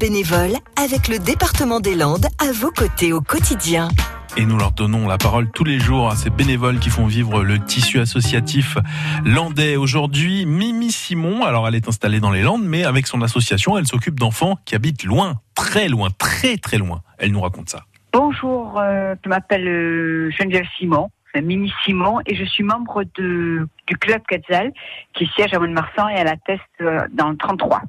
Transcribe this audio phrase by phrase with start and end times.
[0.00, 3.88] bénévoles avec le département des Landes à vos côtés au quotidien.
[4.38, 7.42] Et nous leur donnons la parole tous les jours à ces bénévoles qui font vivre
[7.44, 8.78] le tissu associatif
[9.26, 9.76] landais.
[9.76, 13.86] Aujourd'hui, Mimi Simon, alors elle est installée dans les Landes, mais avec son association, elle
[13.86, 17.02] s'occupe d'enfants qui habitent loin, très loin, très très loin.
[17.18, 17.80] Elle nous raconte ça.
[18.14, 23.96] Bonjour, euh, je m'appelle euh, Geneviève Simon, Mimi Simon, et je suis membre de, du
[23.98, 24.72] club Quetzal
[25.12, 27.82] qui siège à Mont-de-Marsan et à la Teste euh, dans le 33.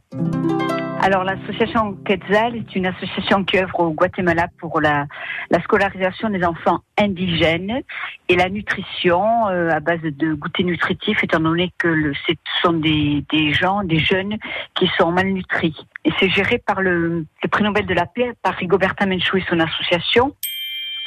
[1.04, 5.08] Alors l'association Quetzal est une association qui œuvre au Guatemala pour la,
[5.50, 7.82] la scolarisation des enfants indigènes
[8.30, 12.74] et la nutrition euh, à base de goûters nutritifs, étant donné que le, ce sont
[12.74, 14.38] des, des gens, des jeunes
[14.76, 15.76] qui sont malnutris.
[16.06, 19.46] Et c'est géré par le, le prix Nobel de la paix, par Rigoberta Menchú et
[19.50, 20.36] son association.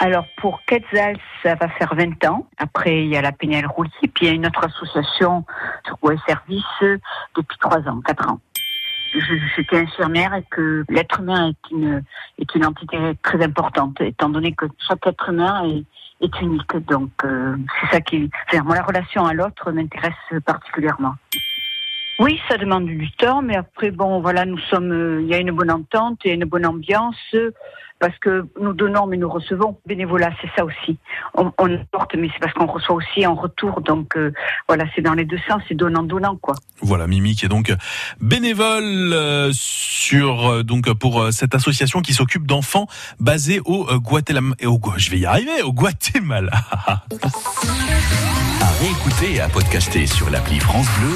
[0.00, 2.48] Alors pour Quetzal, ça va faire 20 ans.
[2.58, 5.44] Après, il y a la Péniel Roulier, puis il y a une autre association,
[6.02, 6.98] ouais, service, euh,
[7.36, 8.40] depuis 3 ans, 4 ans
[9.56, 12.02] j'étais infirmière et que l'être humain est une,
[12.38, 15.84] est une entité très importante, étant donné que chaque être humain est,
[16.24, 16.76] est unique.
[16.88, 18.30] Donc, euh, c'est ça qui.
[18.48, 21.14] Enfin, moi, la relation à l'autre m'intéresse particulièrement.
[22.20, 24.92] Oui, ça demande du temps, mais après, bon, voilà, nous sommes.
[24.92, 27.34] euh, Il y a une bonne entente, a une bonne ambiance,
[28.04, 29.78] parce que nous donnons, mais nous recevons.
[29.86, 30.98] Bénévolat, c'est ça aussi.
[31.32, 33.80] On, apporte, mais c'est parce qu'on reçoit aussi en retour.
[33.80, 34.30] Donc, euh,
[34.68, 36.54] voilà, c'est dans les deux sens, c'est donnant-donnant, quoi.
[36.82, 37.72] Voilà, Mimi qui est donc
[38.20, 42.88] bénévole euh, sur euh, donc pour cette association qui s'occupe d'enfants
[43.20, 44.54] basés au Guatemala.
[44.58, 46.52] et au je vais y arriver, au Guatemala.
[48.60, 51.12] À réécouter et à podcaster sur l'appli France Bleu